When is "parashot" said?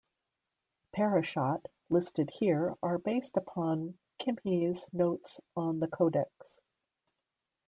0.95-1.67